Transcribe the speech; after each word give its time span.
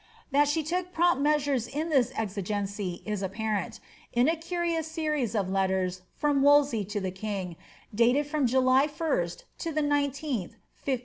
That 0.31 0.47
she 0.47 0.63
took 0.63 0.91
prompt 0.93 1.21
measures 1.21 1.67
in 1.67 1.89
this 1.89 2.11
exigence 2.15 2.79
is 2.79 3.21
apparent, 3.21 3.79
in 4.11 4.27
a 4.27 4.35
curious 4.35 4.87
series 4.87 5.35
of 5.35 5.47
letters 5.47 6.01
from 6.15 6.41
Wolsey 6.41 6.83
to 6.85 6.99
the 6.99 7.11
king, 7.11 7.55
dated 7.93 8.25
from 8.25 8.47
July 8.47 8.87
1st 8.87 9.43
to 9.59 9.71
the 9.71 9.81
19th, 9.83 10.55
15*^7. 10.87 10.99